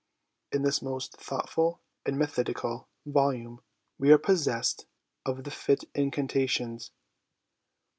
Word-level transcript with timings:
In 0.51 0.63
this 0.63 0.81
most 0.81 1.15
thoughtful 1.17 1.79
and 2.07 2.17
methodical 2.17 2.87
volume 3.05 3.61
we 3.99 4.11
are 4.11 4.17
possessed 4.17 4.87
of 5.27 5.43
the 5.43 5.51
fit 5.51 5.83
incantations. 5.93 6.89